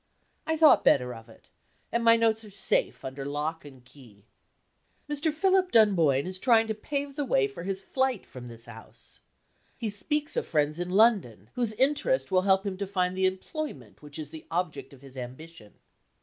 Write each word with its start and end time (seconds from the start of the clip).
I 0.47 0.57
thought 0.57 0.83
better 0.83 1.13
of 1.13 1.29
it, 1.29 1.51
and 1.91 2.03
my 2.03 2.15
notes 2.15 2.43
are 2.43 2.49
safe 2.49 3.05
under 3.05 3.23
lock 3.23 3.63
and 3.63 3.85
key. 3.85 4.25
Mr. 5.07 5.31
Philip 5.31 5.71
Dunboyne 5.71 6.25
is 6.25 6.39
trying 6.39 6.65
to 6.69 6.73
pave 6.73 7.15
the 7.15 7.23
way 7.23 7.47
for 7.47 7.61
his 7.61 7.81
flight 7.81 8.25
from 8.25 8.47
this 8.47 8.65
house. 8.65 9.19
He 9.77 9.91
speaks 9.91 10.35
of 10.35 10.47
friends 10.47 10.79
in 10.79 10.89
London, 10.89 11.51
whose 11.53 11.73
interest 11.73 12.31
will 12.31 12.41
help 12.41 12.65
him 12.65 12.77
to 12.77 12.87
find 12.87 13.15
the 13.15 13.27
employment 13.27 14.01
which 14.01 14.17
is 14.17 14.29
the 14.31 14.47
object 14.49 14.91
of 14.91 15.01
his 15.03 15.15
ambition. 15.15 15.73